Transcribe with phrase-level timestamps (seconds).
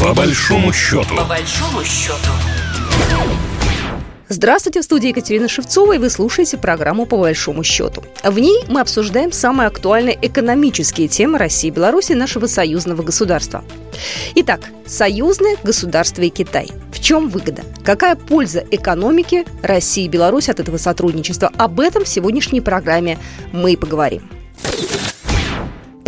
[0.00, 1.16] По большому счету.
[1.16, 2.30] По большому счету.
[4.28, 8.04] Здравствуйте, в студии Екатерина Шевцова, и вы слушаете программу «По большому счету».
[8.22, 13.64] В ней мы обсуждаем самые актуальные экономические темы России и Беларуси нашего союзного государства.
[14.36, 16.68] Итак, союзное государство и Китай.
[16.92, 17.62] В чем выгода?
[17.84, 21.50] Какая польза экономике России и Беларуси от этого сотрудничества?
[21.56, 23.18] Об этом в сегодняшней программе
[23.50, 24.30] мы и поговорим.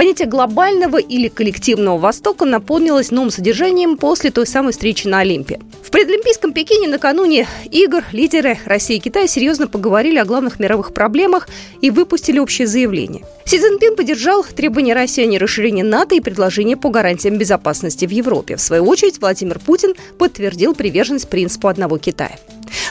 [0.01, 5.61] Понятие глобального или коллективного Востока наполнилось новым содержанием после той самой встречи на Олимпе.
[5.83, 11.51] В предолимпийском Пекине накануне игр лидеры России и Китая серьезно поговорили о главных мировых проблемах
[11.83, 13.27] и выпустили общее заявление.
[13.45, 18.57] Си Цзиньпин поддержал требования России о нерасширении НАТО и предложение по гарантиям безопасности в Европе.
[18.57, 22.39] В свою очередь Владимир Путин подтвердил приверженность принципу одного Китая.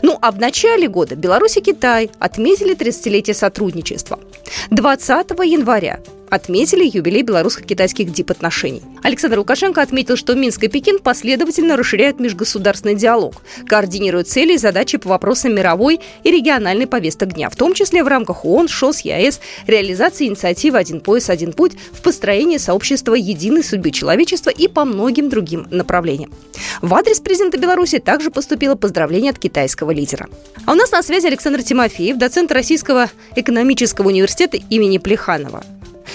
[0.03, 4.19] Ну а в начале года Беларусь и Китай отметили 30-летие сотрудничества.
[4.69, 5.99] 20 января
[6.29, 8.81] отметили юбилей белорусско-китайских дипотношений.
[9.03, 13.35] Александр Лукашенко отметил, что Минск и Пекин последовательно расширяют межгосударственный диалог,
[13.67, 18.07] координируют цели и задачи по вопросам мировой и региональной повесток дня, в том числе в
[18.07, 23.91] рамках ООН, ШОС, ЕАЭС, реализации инициативы «Один пояс, один путь» в построении сообщества единой судьбы
[23.91, 26.31] человечества и по многим другим направлениям.
[26.81, 30.27] В адрес президента Беларуси также поступило поздравление от китайского лидера.
[30.65, 35.63] А у нас на связи Александр Тимофеев, доцент Российского экономического университета имени Плеханова.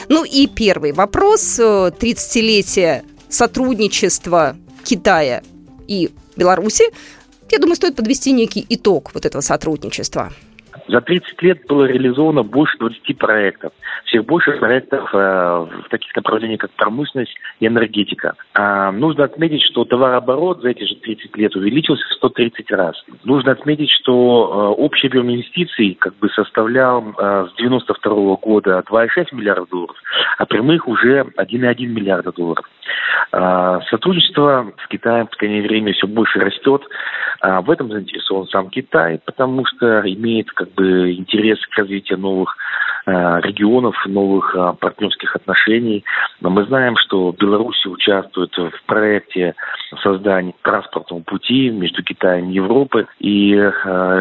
[0.09, 1.59] Ну и первый вопрос.
[1.59, 5.43] 30-летие э, сотрудничества Китая
[5.87, 6.85] и Беларуси.
[7.51, 10.33] Я думаю, стоит подвести некий итог вот этого сотрудничества.
[10.89, 13.73] За 30 лет было реализовано больше 20 проектов.
[14.05, 18.35] Всех больше проектов э, в таких направлениях, как промышленность и энергетика.
[18.55, 23.03] А, нужно отметить, что товарооборот за эти же 30 лет увеличился в 130 раз.
[23.25, 29.35] Нужно отметить, что э, общий объем инвестиций как бы составлял э, с 92 года 2,6
[29.35, 29.97] миллиардов долларов,
[30.37, 32.69] а прямых уже 1,1 миллиарда долларов.
[33.33, 36.83] А, сотрудничество с Китаем в последнее время все больше растет.
[37.47, 42.57] А, в этом заинтересован сам Китай, потому что имеет как бы интерес к развитию новых
[43.07, 46.05] регионов, новых партнерских отношений.
[46.41, 49.55] Но мы знаем, что Беларусь участвует в проекте
[50.03, 53.07] создания транспортного пути между Китаем и Европой.
[53.19, 53.53] И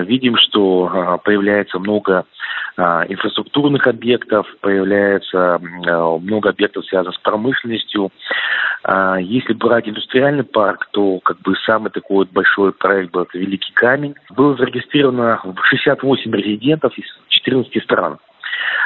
[0.06, 2.26] видим, что появляется много
[2.78, 8.12] инфраструктурных объектов, появляется много объектов, связанных с промышленностью.
[8.84, 13.38] А если брать индустриальный парк, то как бы самый такой вот большой проект был это
[13.38, 14.16] Великий Камень.
[14.36, 18.18] Было зарегистрировано 68 резидентов из 14 стран.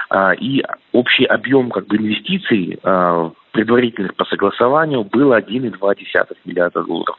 [0.10, 0.64] А, и
[0.94, 7.18] общий объем как бы инвестиций а, предварительных по согласованию был 1,2 миллиарда долларов.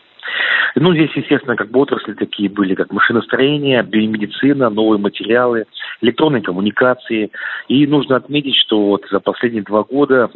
[0.75, 5.65] Ну, здесь, естественно, как бы отрасли такие были, как машиностроение, биомедицина, новые материалы,
[6.03, 7.31] электронные коммуникации.
[7.69, 10.31] И нужно отметить, что вот за последние два года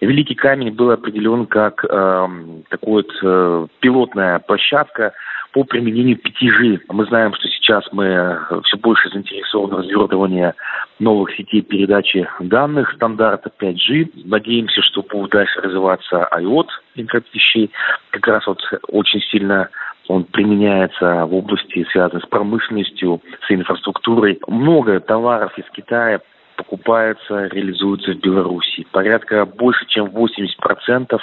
[0.00, 2.28] Великий камень был определен как э,
[2.70, 5.12] такой вот э, пилотная площадка
[5.52, 6.80] по применению 5G.
[6.88, 10.52] Мы знаем, что сейчас мы э, все больше заинтересованы в развертывании
[10.98, 14.24] новых сетей передачи данных стандарта 5G.
[14.26, 16.66] Надеемся, что будет дальше развиваться IOT,
[16.96, 17.70] интернет вещей.
[18.10, 19.70] Как раз вот очень сильно
[20.08, 24.38] он применяется в области, связанной с промышленностью, с инфраструктурой.
[24.46, 26.20] Много товаров из Китая
[26.56, 28.86] покупается, реализуется в Беларуси.
[28.92, 31.18] Порядка больше, чем 80%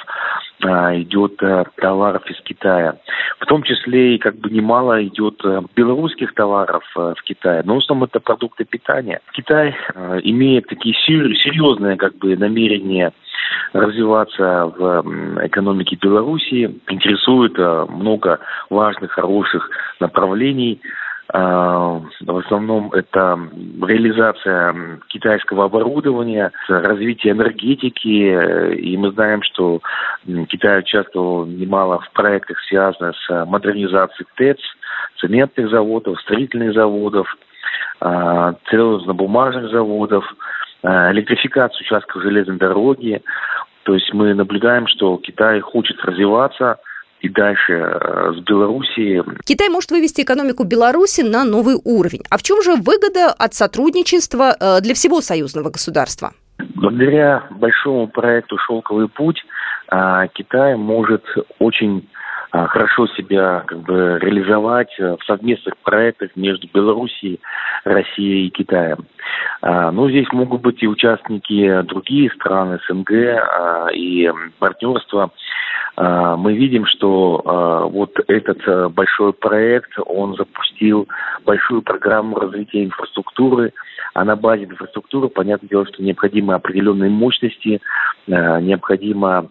[0.64, 2.98] а, идет а, товаров из Китая.
[3.40, 7.78] В том числе и как бы немало идет а, белорусских товаров в Китае, но в
[7.80, 9.22] основном это продукты питания.
[9.34, 9.76] Китай
[10.24, 13.14] имеет такие серьезные как бы намерения
[13.74, 19.70] развиваться в экономике Беларуси, интересует много важных, хороших
[20.00, 20.82] направлений.
[21.32, 23.38] А, в основном это
[23.84, 28.74] реализация китайского оборудования, развитие энергетики.
[28.76, 29.80] И мы знаем, что
[30.48, 34.60] Китай участвовал немало в проектах, связанных с модернизацией ТЭЦ,
[35.20, 37.28] цементных заводов, строительных заводов,
[38.02, 40.26] а, целлулозно-бумажных заводов,
[40.82, 43.22] а, электрификацию участков железной дороги.
[43.84, 46.80] То есть мы наблюдаем, что Китай хочет развиваться–
[47.22, 49.24] и дальше э, с Белоруссией.
[49.46, 52.24] Китай может вывести экономику Беларуси на новый уровень.
[52.30, 56.32] А в чем же выгода от сотрудничества э, для всего союзного государства?
[56.76, 59.38] Благодаря большому проекту «Шелковый путь»
[59.92, 61.24] э, Китай может
[61.60, 62.08] очень
[62.52, 67.40] хорошо себя как бы реализовать в совместных проектах между Белоруссией,
[67.84, 69.06] Россией и Китаем.
[69.62, 73.12] Ну, здесь могут быть и участники другие страны СНГ,
[73.94, 75.32] и партнерства
[75.98, 81.08] мы видим, что вот этот большой проект, он запустил
[81.46, 83.74] большую программу развития инфраструктуры,
[84.14, 87.82] а на базе инфраструктуры, понятное дело, что необходимы определенные мощности,
[88.28, 89.50] необходимо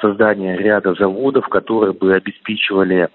[0.00, 3.08] создание ряда заводов, которые бы обеспечивали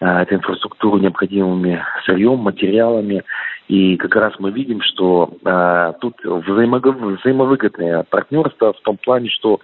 [0.00, 3.22] эту инфраструктуру необходимыми сырьем, материалами.
[3.70, 9.60] И как раз мы видим, что э, тут взаимовыгодное партнерство в том плане, что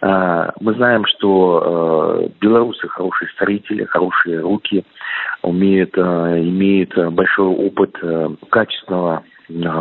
[0.00, 4.84] э, мы знаем, что э, белорусы хорошие строители, хорошие руки,
[5.42, 6.00] умеют, э,
[6.40, 9.22] имеют большой опыт э, качественного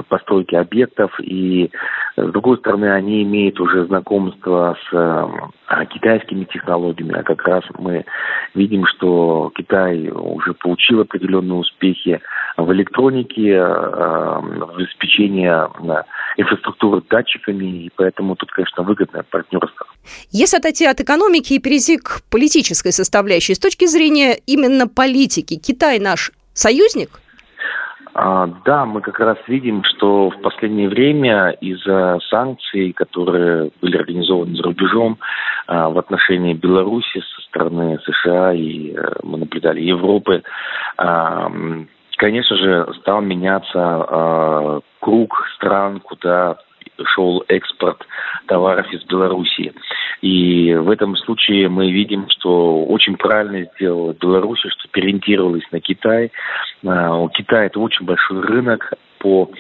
[0.08, 1.72] постройки объектов, и
[2.18, 8.06] с другой стороны, они имеют уже знакомство с э, китайскими технологиями, а как раз мы
[8.54, 12.22] видим, что Китай уже получил определенные успехи
[12.58, 16.04] в электронике, э, в обеспечении э,
[16.38, 19.88] инфраструктуры датчиками, и поэтому тут, конечно, выгодное партнерство.
[20.32, 26.00] Если отойти от экономики и перейти к политической составляющей, с точки зрения именно политики, Китай
[26.00, 27.20] наш союзник?
[28.18, 34.56] А, да, мы как раз видим, что в последнее время из-за санкций, которые были организованы
[34.56, 35.18] за рубежом
[35.68, 40.44] а, в отношении Беларуси со стороны США и э, мы наблюдали Европы,
[40.98, 41.52] а,
[42.16, 46.56] конечно же, стал меняться круг стран, куда
[47.04, 48.08] шел экспорт
[48.48, 49.74] товаров из Белоруссии.
[50.26, 56.32] И в этом случае мы видим, что очень правильно сделала Беларусь, что переориентировалась на Китай.
[56.84, 59.52] А, у Китая это очень большой рынок по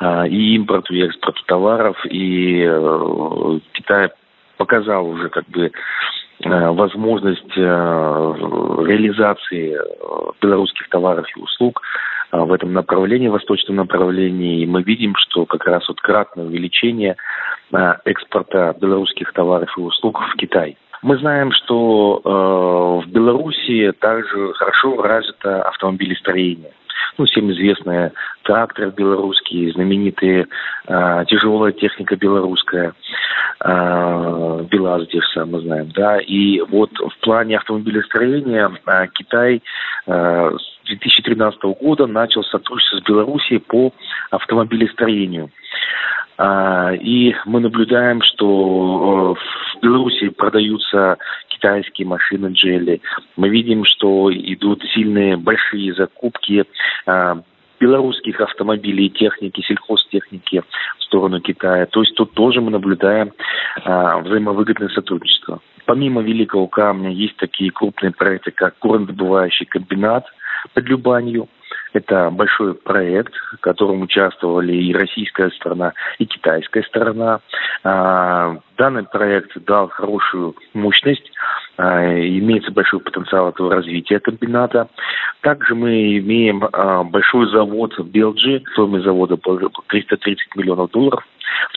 [0.00, 4.08] а, и импорту, и экспорту товаров, и э, Китай
[4.56, 9.78] показал уже как бы э, возможность э, реализации
[10.42, 14.62] белорусских товаров и услуг а, в этом направлении, восточном направлении.
[14.62, 17.16] И мы видим, что как раз вот кратное увеличение
[17.72, 20.76] а, экспорта белорусских товаров и услуг в Китай.
[21.02, 26.72] Мы знаем, что э, в Беларуси также хорошо развито автомобилестроение.
[27.16, 28.12] Ну, всем известная
[28.42, 30.46] трактор белорусский, знаменитые
[30.86, 32.94] э, тяжелая техника белорусская,
[33.64, 36.18] э, БелАЗ здесь мы знаем, да.
[36.18, 39.62] И вот в плане автомобилестроения э, Китай
[40.06, 40.50] э,
[40.86, 43.92] 2013 года начал сотрудничество с Белоруссией по
[44.30, 45.50] автомобилестроению.
[46.40, 49.67] А, и мы наблюдаем, что э,
[50.30, 53.00] продаются китайские машины джели.
[53.36, 56.64] Мы видим, что идут сильные большие закупки
[57.06, 57.42] а,
[57.80, 60.62] белорусских автомобилей техники, сельхозтехники
[60.98, 61.86] в сторону Китая.
[61.86, 63.32] То есть тут тоже мы наблюдаем
[63.84, 65.60] а, взаимовыгодное сотрудничество.
[65.84, 70.24] Помимо Великого Камня есть такие крупные проекты, как горнодобывающий комбинат–
[70.74, 71.48] под Любанью.
[71.92, 77.40] Это большой проект, в котором участвовали и российская сторона, и китайская сторона.
[77.84, 81.30] А, данный проект дал хорошую мощность,
[81.76, 84.88] а, имеется большой потенциал этого развития комбината.
[85.40, 91.24] Также мы имеем а, большой завод в Белджи, стоимость завода 330 миллионов долларов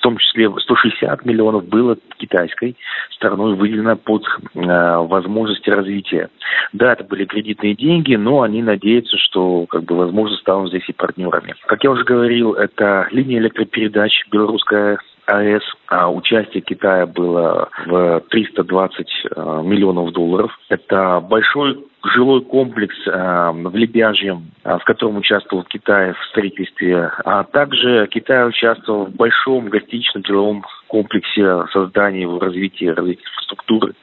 [0.02, 2.76] в том числе 160 миллионов было китайской
[3.12, 4.26] стороной выделено под
[4.56, 6.30] э, возможности развития.
[6.74, 10.94] Да, это были кредитные деньги, но они надеются, что, как бы, возможно, станут здесь и
[10.94, 11.54] партнерами.
[11.68, 14.98] Как я уже говорил, это линия электропередач белорусская
[15.32, 15.64] АЭС.
[15.88, 20.52] А участие Китая было в 320 э, миллионов долларов.
[20.70, 27.12] Это большой жилой комплекс э, в Лебяжьем, э, в котором участвовал Китай в строительстве.
[27.26, 33.94] А также Китай участвовал в большом гостиничном деловом комплексе создания и развития, развития инфраструктуры.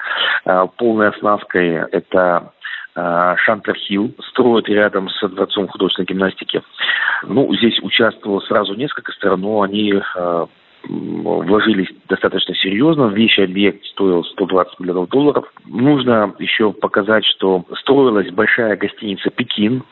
[0.44, 2.52] Э, полной оснасткой это
[2.94, 6.62] Шантер Хилл строят рядом с Дворцом художественной гимнастики.
[7.22, 9.94] Ну, здесь участвовало сразу несколько стран, но они
[10.88, 13.08] вложились достаточно серьезно.
[13.08, 15.44] Вещий объект стоил 120 миллионов долларов.
[15.66, 19.82] Нужно еще показать, что строилась большая гостиница «Пекин»,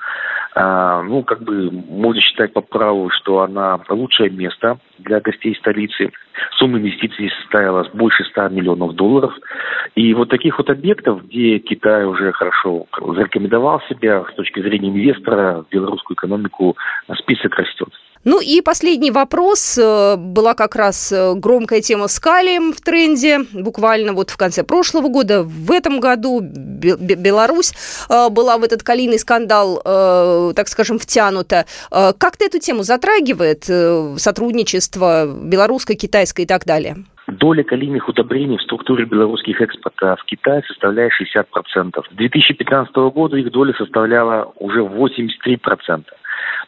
[0.59, 6.11] а, ну, как бы можно считать по праву, что она лучшее место для гостей столицы.
[6.57, 9.35] Сумма инвестиций составила больше 100 миллионов долларов.
[9.97, 15.62] И вот таких вот объектов, где Китай уже хорошо зарекомендовал себя с точки зрения инвестора
[15.62, 16.75] в белорусскую экономику,
[17.19, 17.91] список растет.
[18.25, 19.79] Ну и последний вопрос.
[19.79, 23.41] Э, была как раз э, громкая тема с калием в тренде.
[23.53, 25.43] Буквально вот в конце прошлого года.
[25.43, 27.73] В этом году Беларусь
[28.09, 29.81] э, была в этот калийный скандал,
[30.55, 31.67] так скажем, втянута.
[31.91, 33.65] Как ты эту тему затрагивает?
[34.21, 36.97] Сотрудничество белорусское, китайское и так далее?
[37.27, 41.45] Доля калийных удобрений в структуре белорусских экспорта в Китай составляет 60%.
[41.75, 46.05] С 2015 года их доля составляла уже 83%.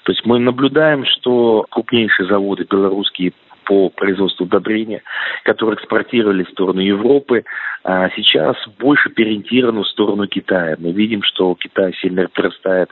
[0.08, 3.34] То есть мы наблюдаем, что крупнейшие заводы белорусские
[3.66, 5.02] по производству удобрения,
[5.44, 7.44] которые экспортировали в сторону Европы,
[7.84, 10.76] а сейчас больше переориентированы в сторону Китая.
[10.78, 12.88] Мы видим, что Китай сильно прирастает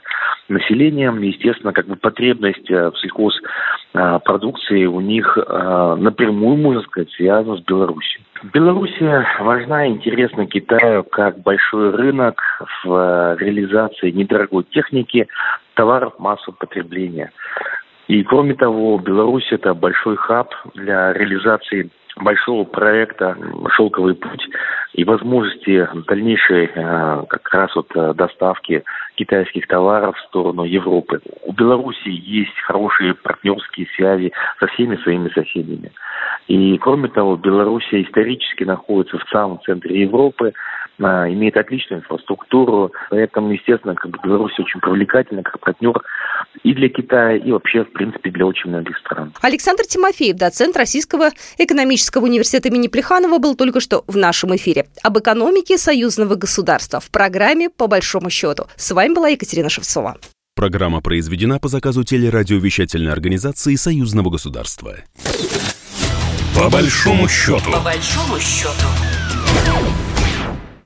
[0.47, 7.61] населением, естественно, как бы потребность э, в сельхозпродукции у них напрямую, можно сказать, связана с
[7.61, 8.21] Беларусью.
[8.53, 12.39] Белоруссия важна и интересна Китаю как большой рынок
[12.83, 15.27] в реализации недорогой техники,
[15.77, 17.31] товаров массового потребления.
[18.07, 23.37] И кроме того, Беларусь это большой хаб для реализации большого проекта
[23.69, 24.41] «Шелковый путь»
[24.93, 28.83] и возможности дальнейшей э, как раз вот э, доставки
[29.15, 31.21] китайских товаров в сторону Европы.
[31.43, 35.91] У Беларуси есть хорошие партнерские связи со всеми своими соседями.
[36.47, 40.53] И кроме того, Белоруссия исторически находится в самом центре Европы,
[40.99, 46.01] имеет отличную инфраструктуру, поэтому, естественно, как бы Беларусь очень привлекательна как партнер
[46.63, 49.33] и для Китая, и вообще, в принципе, для очень многих стран.
[49.41, 55.17] Александр Тимофеев, доцент Российского экономического университета имени Плеханова, был только что в нашем эфире об
[55.17, 58.65] экономике союзного государства в программе «По большому счету».
[58.75, 60.17] С вами была Екатерина Шевцова.
[60.55, 64.95] Программа произведена по заказу телерадиовещательной организации Союзного государства.
[66.55, 67.71] По большому счету.
[67.71, 69.06] По большому счету.